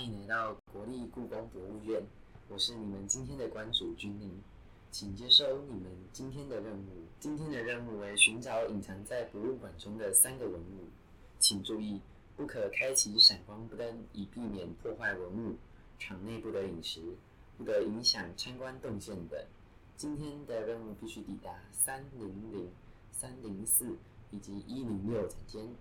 [0.00, 2.02] 欢迎来到国立故宫博物院，
[2.48, 4.32] 我是你们今天的馆主君宁，
[4.90, 7.04] 请接收你们今天的任务。
[7.20, 10.88] 今天的任务为寻找隐藏在博物馆中的三个文物，
[11.38, 12.00] 请注意，
[12.34, 15.56] 不可开启闪光灯，以避免破坏文物。
[15.98, 17.02] 场内不得饮食，
[17.58, 19.38] 不得影响参观动线等。
[19.98, 22.70] 今天的任务必须抵达三零零、
[23.12, 23.98] 三零四
[24.30, 25.74] 以及一零六展间，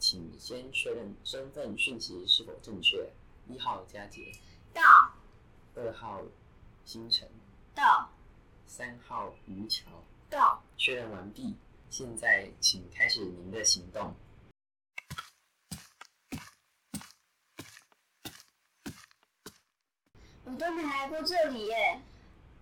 [0.00, 3.08] 请先确认身份讯息是否正确。
[3.46, 4.32] 一号佳杰
[4.72, 4.82] 到，
[5.74, 6.22] 二号
[6.84, 7.28] 星辰
[7.74, 8.10] 到，
[8.66, 9.84] 三号于桥
[10.30, 11.56] 到，确认完毕。
[11.90, 14.14] 现在请开始您的行动。
[20.44, 22.00] 我都没来过这里耶！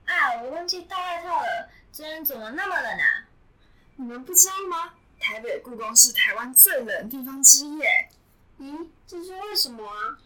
[0.05, 1.71] 啊，我忘记带外套了。
[1.91, 3.29] 今天怎么那么冷啊？
[3.97, 4.95] 你们不知道吗？
[5.19, 8.11] 台北故宫是台湾最冷的地方之一耶。
[8.59, 10.19] 咦，这是为什么啊？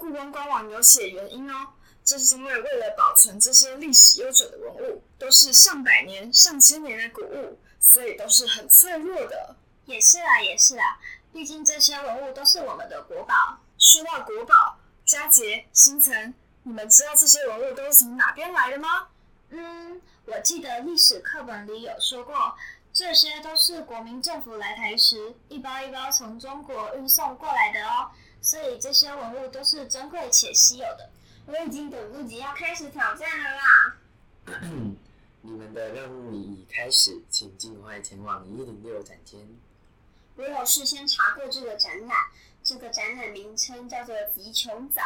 [0.00, 1.68] 故宫官网有写原因哦，
[2.02, 9.54] 这是因为为了保存这些历史悠久的文物，都是上百年、上千年的古物，所以都是很脆弱的。
[9.84, 10.98] 也是啊，也是啊，
[11.34, 13.58] 毕竟这些文物都是我们的国宝。
[13.76, 19.08] 说到国宝，佳节、星辰，你们知道这些文物都是从哪边来的吗？
[19.50, 22.56] 嗯，我记得历史课本里有说过，
[22.90, 28.10] 这些都是国民政府来台时一包一包从中国运送过来的哦。
[28.42, 31.10] 所以这些文物都是珍贵且稀有的，
[31.46, 33.96] 我已经等不及要开始挑战了啦！
[35.42, 39.58] 你们的任务已开始，请尽快前往一零六展厅。
[40.36, 42.16] 我有事先查过这个展览，
[42.62, 45.02] 这个展览名称叫做“集琼藻”，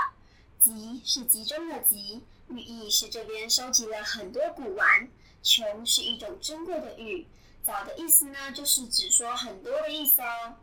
[0.60, 5.08] 集是集中的集，寓意是这边收集了很多古玩。
[5.42, 7.26] 琼是一种珍贵的玉，
[7.62, 10.54] 藻的意思呢，就是指说很多的意思哦。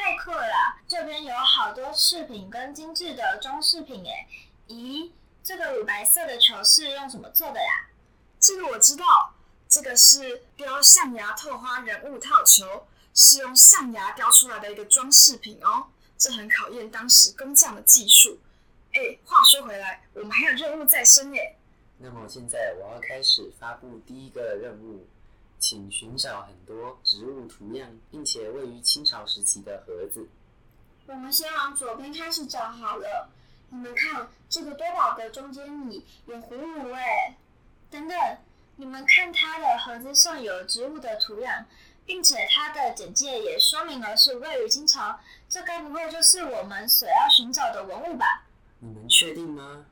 [0.00, 0.78] 太酷了！
[0.88, 4.26] 这边有好多饰品跟精致的装饰品诶。
[4.66, 5.10] 咦，
[5.42, 7.90] 这个乳白色的球是用什么做的呀？
[8.40, 9.34] 这个我知道，
[9.68, 15.88] 这个是雕象牙透花人物套球，是用象牙雕出来的一个装饰品哦。
[16.16, 18.38] 这很考验当时工匠的技术。
[18.94, 21.56] 哎，话说回来，我们还有任务在身耶。
[21.98, 25.06] 那么现在我要开始发布第一个任务。
[25.70, 30.26] 请寻找很多植物图样，并且位于清朝时期的盒子。
[31.06, 33.30] 我们先往左边开始找好了。
[33.68, 37.36] 你们看，这个多宝格中间里有葫芦哎。
[37.88, 38.18] 等等，
[38.74, 41.64] 你们看它的盒子上有植物的图样，
[42.04, 45.20] 并且它的简介也说明了是位于清朝。
[45.48, 48.44] 这该不会就是我们所要寻找的文物吧？
[48.80, 49.86] 你们确定吗？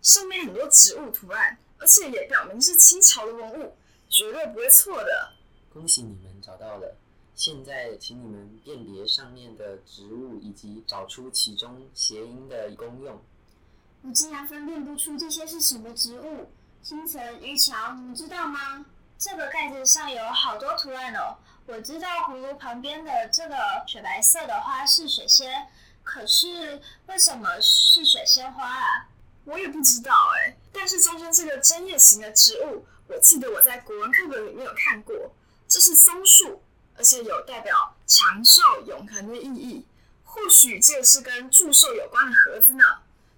[0.00, 3.74] 上面很多植物图案，而且也表明是清朝的文物。
[4.12, 5.32] 绝对不会错的！
[5.72, 6.94] 恭喜你们找到了。
[7.34, 13.18] 现在，请你们辨别上面的植物，以及找出其中谐音的功用。
[14.02, 16.50] 我竟然分辨不出这些是什么植物。
[16.82, 18.84] 星辰、于桥，你们知道吗？
[19.16, 21.38] 这个盖子上有好多图案哦。
[21.64, 23.56] 我知道葫芦旁边的这个
[23.86, 25.68] 雪白色的花是水仙，
[26.02, 29.08] 可是为什么是水仙花啊？
[29.46, 30.54] 我也不知道哎。
[30.70, 32.84] 但是中间这个针叶型的植物。
[33.12, 35.14] 我记得我在国文课本里面有看过，
[35.68, 36.62] 这是松树，
[36.96, 39.86] 而且有代表长寿永恒的意义。
[40.24, 42.84] 或许这是跟祝寿有关的盒子呢？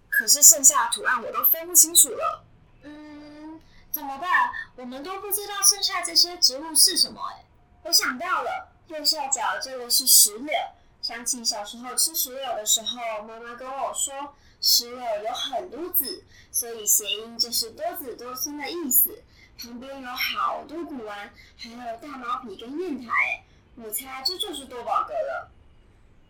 [0.09, 2.45] 可是剩下的图案我都分不清楚了。
[2.85, 4.53] 嗯，怎么办？
[4.77, 7.45] 我们都不知道剩下这些植物是什么哎。
[7.83, 10.55] 我想到了，右下角这个是石榴。
[11.03, 19.23] 想起小时候吃石榴的时候，妈妈跟我说，石榴有很多籽，所以谐音就是多子多孙的意思。
[19.59, 23.45] 旁边有好多古玩，还有大毛笔跟砚台，
[23.77, 25.51] 我猜这就是多宝格了。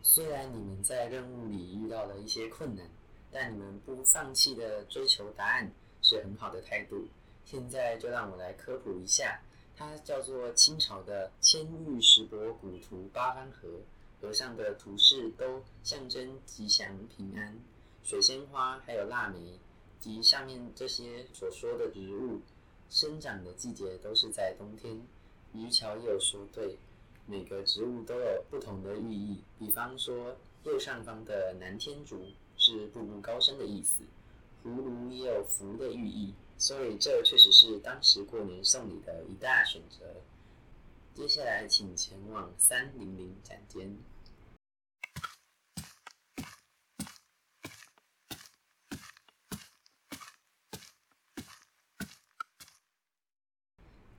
[0.03, 2.87] 虽然你们在任务里遇到了一些困难，
[3.33, 7.09] 但你们不放弃的追求答案是很好的态度。
[7.45, 9.41] 现在就让我来科普一下，
[9.77, 13.69] 它叫做清朝的千玉石帛古图八方盒，
[14.21, 17.59] 盒上的图示都象征吉祥平安。
[18.03, 19.59] 水仙花还有腊梅
[19.99, 22.41] 及上面这些所说的植物。
[22.89, 25.01] 生长的季节都是在冬天。
[25.53, 26.79] 于桥也有说对，
[27.27, 29.43] 每个植物都有不同的寓意。
[29.59, 32.25] 比方说，右上方的南天竹
[32.57, 34.03] 是步步高升的意思，
[34.65, 40.05] 葫芦也有福的寓意，所以这确实是当时过年送礼的一大选择。
[41.15, 43.97] 接下来，请前往三零零展间。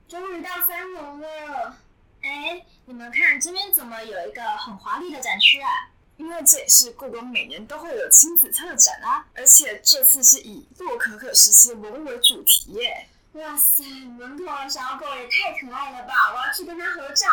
[0.08, 1.76] 终于到三楼了，
[2.22, 5.68] 哎，你们看这边怎么有一个很华丽的展区啊？
[6.16, 13.08] 因为这也是故宫每年都会有亲子特展啊，而且这次是以洛可可时期的文物为主题耶。
[13.32, 13.82] 哇塞，
[14.16, 16.14] 门口的小狗也太可爱了吧！
[16.32, 17.28] 我要去跟它合照。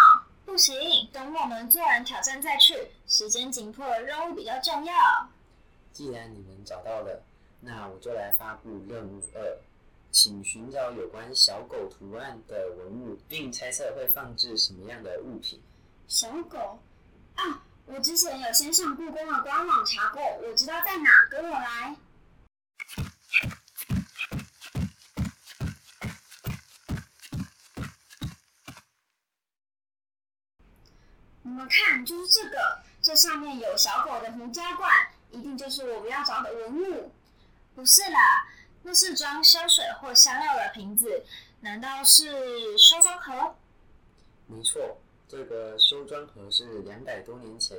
[0.45, 2.75] 不行，等我们做完挑战再去，
[3.07, 4.93] 时间紧迫，任务比较重要。
[5.93, 7.23] 既然你们找到了，
[7.61, 9.57] 那我就来发布任务二，
[10.13, 15.59] 请寻找有关小狗图案的文物，并猜测会放置什么样的物品。
[16.07, 16.79] 小狗
[17.33, 21.95] 啊，我之前有先上故宫的官网查过，我知道在哪，跟我来。
[31.41, 34.91] 你们看，就是这个，这上面有小狗的胡椒罐，
[35.31, 37.11] 一定就是我们要找的文物。
[37.75, 38.45] 不是啦，
[38.83, 41.23] 那是装香水或香料的瓶子，
[41.61, 43.55] 难道是收装盒？
[44.47, 44.97] 没错，
[45.27, 47.77] 这个收装盒是两百多年前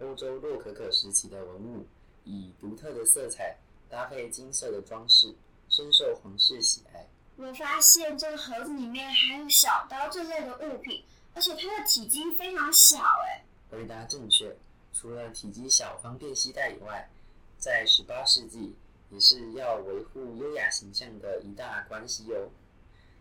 [0.00, 1.86] 欧洲洛可可时期的文物，
[2.24, 3.56] 以独特的色彩
[3.88, 5.34] 搭配金色的装饰，
[5.68, 7.06] 深受皇室喜爱。
[7.36, 11.04] 我发现这个盒子里面还有小刀这类的物品。
[11.32, 13.44] 而且它的体积非常小，哎。
[13.70, 14.52] 回答正确。
[14.92, 17.08] 除了体积小、方便携带以外，
[17.56, 18.74] 在十八世纪
[19.10, 22.48] 也是要维护优雅形象的一大关系哦。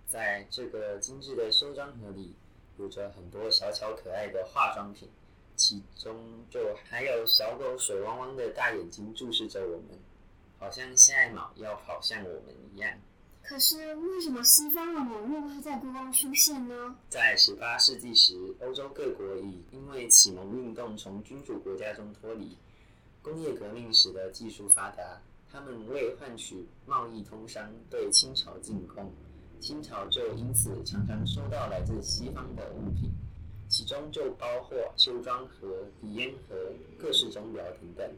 [0.07, 2.33] 在这个精致的收装盒里，
[2.77, 5.09] 有着很多小巧可爱的化妆品，
[5.55, 9.99] 其中就还有小狗水汪汪的大眼睛注视着我们，
[10.57, 12.97] 好像下一秒要跑向我们一样。
[13.41, 16.95] 可是为什么西方的文物会在故宫出现呢？
[17.09, 22.57] 在十八世纪时，欧洲各国已因为启蒙运动从君主国家中脱离，
[23.21, 25.21] 工业革命使得技术发达，
[25.51, 29.11] 他们为换取贸易通商，对清朝进贡，
[29.59, 33.11] 清朝就因此常常收到来自西方的物品，
[33.67, 36.55] 其中就包括修装盒、鼻烟盒、
[36.99, 38.15] 各式钟表等等。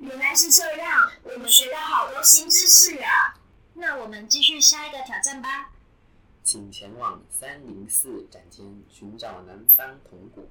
[0.00, 3.40] 原来是这样，我们学到好多新知识啊！
[3.72, 5.72] 那我们继续下一个挑战吧。
[6.44, 10.46] 请前往三零四展厅寻找南方铜鼓。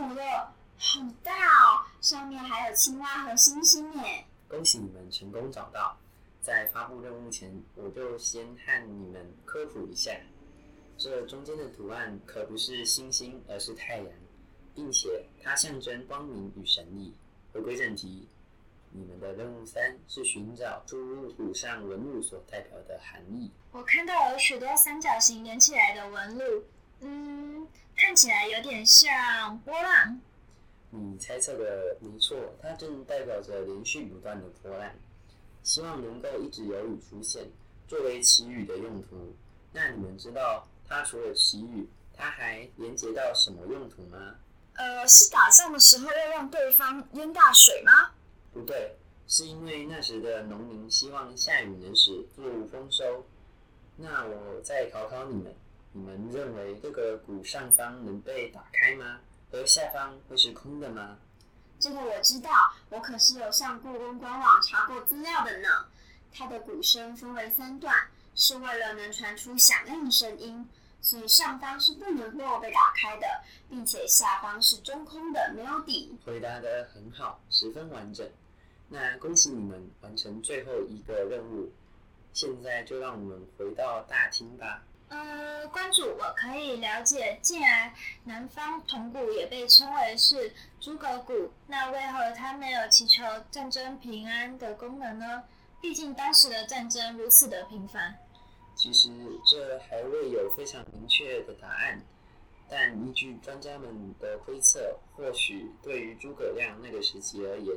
[0.00, 0.14] 好
[1.22, 1.84] 大哦！
[2.00, 4.24] 上面还有青蛙和星星耶。
[4.48, 5.98] 恭喜你们成功找到。
[6.40, 10.10] 在发布任务前，我就先和你们科普一下。
[10.96, 14.06] 这中间的图案可不是星星，而是太阳，
[14.74, 17.14] 并且它象征光明与神力。
[17.52, 18.26] 回归正题，
[18.92, 23.50] 你们的任务三是寻找出入鼓上纹路所代表的含义。
[23.70, 26.64] 我看到有许多三角形连起来的纹路，
[27.00, 27.66] 嗯，
[27.96, 30.20] 看起来有点像波浪。
[30.90, 34.90] 你猜测的没错，它正代表着连续不断的波浪，
[35.62, 37.48] 希望能够一直有雨出现，
[37.86, 39.34] 作为祈雨的用途。
[39.72, 40.66] 那你们知道？
[40.88, 44.34] 它除了祈雨，它还连接到什么用途吗？
[44.74, 48.10] 呃，是打仗的时候要让对方淹大水吗？
[48.52, 48.96] 不对，
[49.28, 53.24] 是因为那时的农民希望下雨能使作物丰收。
[53.96, 55.54] 那我再考考你们，
[55.92, 59.20] 你们认为这个鼓上方能被打开吗？
[59.52, 61.18] 而下方会是空的吗？
[61.78, 62.50] 这个我知道，
[62.90, 65.68] 我可是有上故宫官网查过资料的呢。
[66.32, 67.94] 它的鼓声分为三段，
[68.36, 70.68] 是为了能传出响亮的声音。
[71.02, 73.26] 所以上方是不能够被打开的，
[73.68, 76.14] 并且下方是中空的，没有底。
[76.24, 78.30] 回答得很好，十分完整。
[78.90, 81.72] 那恭喜你们完成最后一个任务。
[82.32, 84.82] 现在就让我们回到大厅吧。
[85.10, 87.92] 呃，关主，我可以了解，既然
[88.24, 95.42] 南方铜鼓也被称为是诸葛鼓，那为何它没有祈求战争平安的功能呢？
[95.80, 98.16] 毕竟当时的战争如此的频繁。
[98.76, 99.10] 其实
[99.44, 102.00] 这还未有非常明确的答案，
[102.68, 107.76] 但依据专家们的推测，或许对于诸葛亮那个时期而言，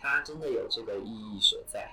[0.00, 1.90] 它真的有这个意义所在。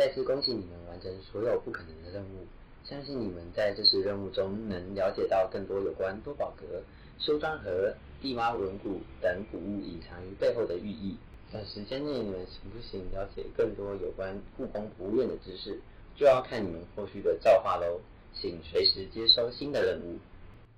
[0.00, 2.46] 再次恭喜你们完成所有不可能的任务，
[2.84, 6.82] 相信你们在这次任务中能了解到更多有关多宝格、
[7.18, 7.94] 修装盒。
[8.22, 11.18] 地妈文骨等古物隐藏于背后的寓意，
[11.52, 15.78] 短时间内你们行不行了解更多有关故宫博物院的知识，
[16.16, 18.00] 就要看你们后续的造化喽。
[18.32, 20.18] 请随时接收新的任务。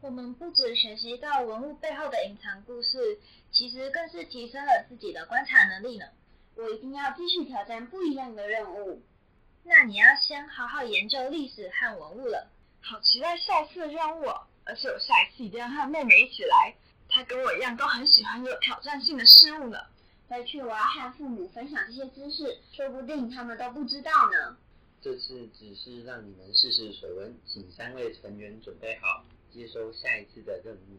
[0.01, 3.21] 我们不止学习到文物背后的隐藏故事，
[3.53, 6.07] 其实更是提升了自己的观察能力呢。
[6.57, 9.01] 我一定要继续挑战不一样的任务。
[9.65, 12.51] 那你要先好好研究历史和文物了。
[12.81, 16.75] 好期待下次的任务哦，而且我下一次一定要和妹妹一起来。
[17.09, 19.79] 她跟我一样都很喜欢有挑战性的事物呢。
[20.29, 24.57] 回去我要和父母分享这些知识，说不定他们都不知道呢。
[25.01, 30.99] 这次只是让你们试试水温，请三位成员准备好，接收下一次的任务。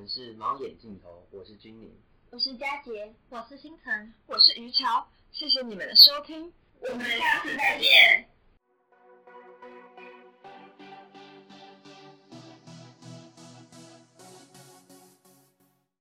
[0.00, 1.92] 们是猫眼镜头，我是君宁，
[2.30, 8.29] 我是佳杰，我是星辰，我是于乔，谢谢你们的收听，我们下次再见。